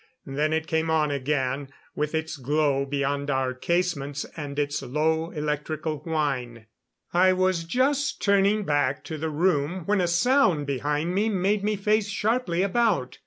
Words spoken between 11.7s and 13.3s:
face sharply about.